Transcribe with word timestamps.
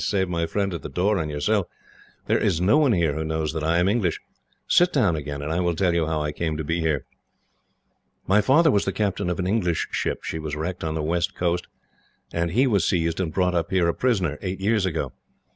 Save 0.03 0.29
my 0.29 0.47
friend 0.47 0.73
at 0.73 0.81
the 0.81 0.89
door 0.89 1.19
and 1.19 1.29
yourself, 1.29 1.67
there 2.25 2.39
is 2.39 2.59
no 2.59 2.79
one 2.79 2.91
here 2.91 3.13
who 3.13 3.23
knows 3.23 3.53
that 3.53 3.63
I 3.63 3.77
am 3.77 3.87
English. 3.87 4.19
Sit 4.67 4.91
down 4.91 5.15
again, 5.15 5.43
and 5.43 5.51
I 5.51 5.59
will 5.59 5.75
tell 5.75 5.93
you 5.93 6.07
how 6.07 6.23
I 6.23 6.31
come 6.31 6.57
to 6.57 6.63
be 6.63 6.79
here. 6.79 7.05
"My 8.25 8.41
father 8.41 8.71
was 8.71 8.85
the 8.85 8.93
captain 8.93 9.29
of 9.29 9.37
an 9.37 9.45
English 9.45 9.89
ship. 9.91 10.23
She 10.23 10.39
was 10.39 10.55
wrecked 10.55 10.83
on 10.83 10.95
the 10.95 11.03
west 11.03 11.35
coast, 11.35 11.67
and 12.33 12.49
he 12.53 12.65
was 12.65 12.83
seized 12.87 13.19
and 13.19 13.31
brought 13.31 13.53
up 13.53 13.69
here 13.69 13.87
a 13.87 13.93
prisoner, 13.93 14.39
eight 14.41 14.59
years 14.59 14.87
ago. 14.87 15.11